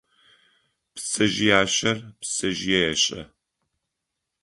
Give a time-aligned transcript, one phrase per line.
[0.93, 3.21] Пцэжъыяшэр пцэжъые ешэ.